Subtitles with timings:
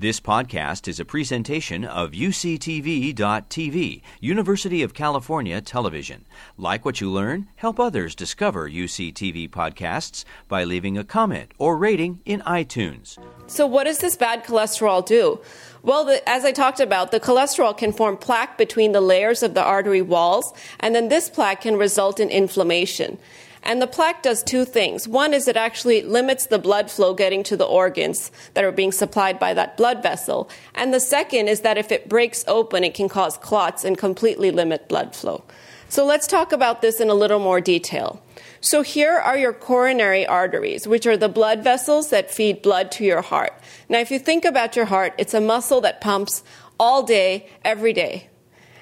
[0.00, 6.24] This podcast is a presentation of UCTV.tv, University of California Television.
[6.56, 12.20] Like what you learn, help others discover UCTV podcasts by leaving a comment or rating
[12.24, 13.18] in iTunes.
[13.48, 15.40] So, what does this bad cholesterol do?
[15.82, 19.54] Well, the, as I talked about, the cholesterol can form plaque between the layers of
[19.54, 23.18] the artery walls, and then this plaque can result in inflammation.
[23.62, 25.06] And the plaque does two things.
[25.08, 28.92] One is it actually limits the blood flow getting to the organs that are being
[28.92, 30.48] supplied by that blood vessel.
[30.74, 34.50] And the second is that if it breaks open, it can cause clots and completely
[34.50, 35.44] limit blood flow.
[35.90, 38.22] So let's talk about this in a little more detail.
[38.60, 43.04] So here are your coronary arteries, which are the blood vessels that feed blood to
[43.04, 43.58] your heart.
[43.88, 46.42] Now, if you think about your heart, it's a muscle that pumps
[46.78, 48.28] all day, every day.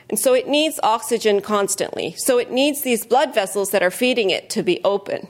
[0.09, 2.13] And so it needs oxygen constantly.
[2.13, 5.29] So it needs these blood vessels that are feeding it to be open.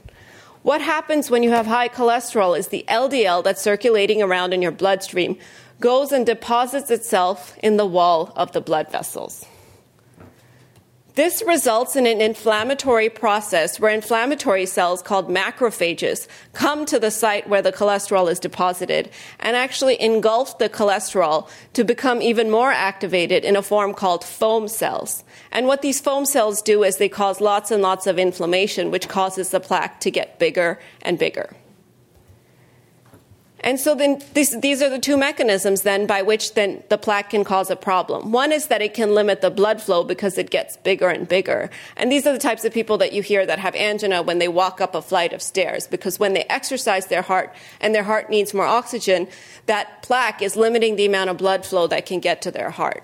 [0.62, 4.72] What happens when you have high cholesterol is the LDL that's circulating around in your
[4.72, 5.38] bloodstream
[5.80, 9.46] goes and deposits itself in the wall of the blood vessels.
[11.16, 17.48] This results in an inflammatory process where inflammatory cells called macrophages come to the site
[17.48, 19.08] where the cholesterol is deposited
[19.40, 24.68] and actually engulf the cholesterol to become even more activated in a form called foam
[24.68, 25.24] cells.
[25.50, 29.08] And what these foam cells do is they cause lots and lots of inflammation, which
[29.08, 31.56] causes the plaque to get bigger and bigger.
[33.66, 37.30] And so then this, these are the two mechanisms then by which then the plaque
[37.30, 38.30] can cause a problem.
[38.30, 41.68] One is that it can limit the blood flow because it gets bigger and bigger.
[41.96, 44.46] And these are the types of people that you hear that have angina when they
[44.46, 48.30] walk up a flight of stairs because when they exercise their heart and their heart
[48.30, 49.26] needs more oxygen,
[49.66, 53.02] that plaque is limiting the amount of blood flow that can get to their heart.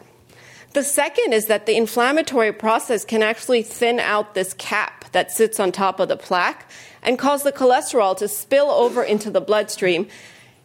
[0.74, 5.58] The second is that the inflammatory process can actually thin out this cap that sits
[5.58, 6.70] on top of the plaque
[7.02, 10.06] and cause the cholesterol to spill over into the bloodstream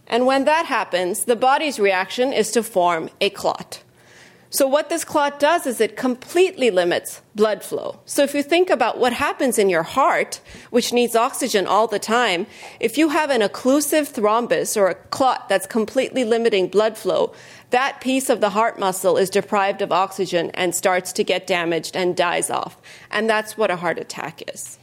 [0.08, 3.83] and when that happens, the body's reaction is to form a clot.
[4.49, 7.99] So, what this clot does is it completely limits blood flow.
[8.05, 10.39] So, if you think about what happens in your heart,
[10.70, 12.48] which needs oxygen all the time,
[12.80, 17.33] if you have an occlusive thrombus or a clot that's completely limiting blood flow,
[17.71, 21.98] that piece of the heart muscle is deprived of oxygen and starts to get damaged
[21.98, 22.81] and dies off.
[23.11, 24.80] And that's what a heart attack is.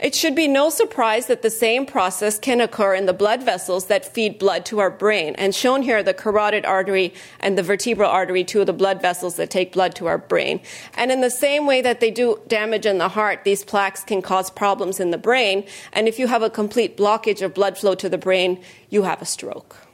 [0.00, 3.86] It should be no surprise that the same process can occur in the blood vessels
[3.86, 5.34] that feed blood to our brain.
[5.36, 9.34] And shown here, the carotid artery and the vertebral artery, two of the blood vessels
[9.36, 10.60] that take blood to our brain.
[10.94, 14.22] And in the same way that they do damage in the heart, these plaques can
[14.22, 15.66] cause problems in the brain.
[15.92, 19.20] And if you have a complete blockage of blood flow to the brain, you have
[19.20, 19.87] a stroke.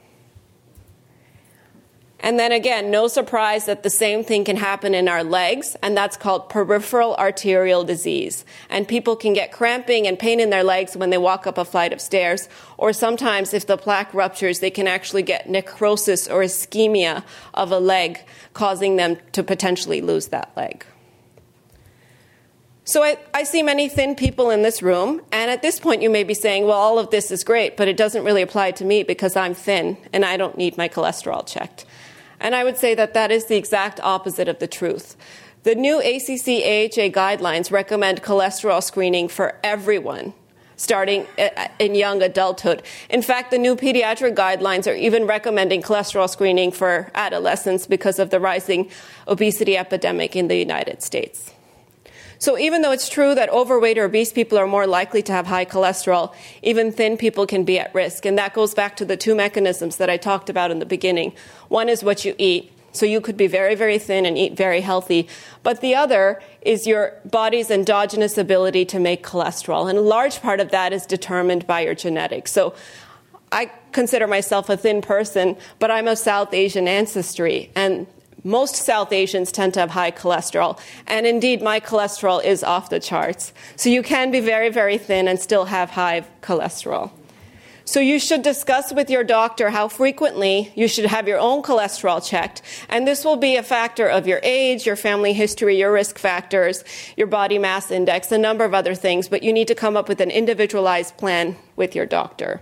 [2.25, 5.95] And then again, no surprise that the same thing can happen in our legs, and
[5.95, 8.45] that's called peripheral arterial disease.
[8.67, 11.63] And people can get cramping and pain in their legs when they walk up a
[11.63, 12.49] flight of stairs,
[12.79, 17.79] or sometimes if the plaque ruptures, they can actually get necrosis or ischemia of a
[17.79, 18.17] leg,
[18.53, 20.83] causing them to potentially lose that leg.
[22.85, 26.09] So I, I, see many thin people in this room, and at this point you
[26.09, 28.85] may be saying, well, all of this is great, but it doesn't really apply to
[28.85, 31.85] me because I'm thin and I don't need my cholesterol checked.
[32.39, 35.15] And I would say that that is the exact opposite of the truth.
[35.63, 40.33] The new ACC AHA guidelines recommend cholesterol screening for everyone
[40.77, 42.83] starting uh, in young adulthood.
[43.09, 48.29] In fact, the new pediatric guidelines are even recommending cholesterol screening for adolescents because of
[48.29, 48.89] the rising
[49.27, 51.51] obesity epidemic in the United States.
[52.39, 55.47] So even though it's true that overweight or obese people are more likely to have
[55.47, 58.25] high cholesterol, even thin people can be at risk.
[58.25, 61.33] And that goes back to the two mechanisms that I talked about in the beginning.
[61.69, 62.71] One is what you eat.
[62.91, 65.27] So you could be very, very thin and eat very healthy.
[65.63, 69.89] But the other is your body's endogenous ability to make cholesterol.
[69.89, 72.53] And a large part of that is determined by your genetics.
[72.53, 72.73] So
[73.51, 77.69] I consider myself a thin person, but I'm of South Asian ancestry.
[77.75, 78.07] And
[78.45, 80.79] most South Asians tend to have high cholesterol.
[81.07, 83.51] And indeed, my cholesterol is off the charts.
[83.75, 87.11] So you can be very, very thin and still have high cholesterol.
[87.87, 92.23] So you should discuss with your doctor how frequently you should have your own cholesterol
[92.23, 92.61] checked.
[92.87, 96.83] And this will be a factor of your age, your family history, your risk factors,
[97.15, 99.27] your body mass index, a number of other things.
[99.27, 102.61] But you need to come up with an individualized plan with your doctor.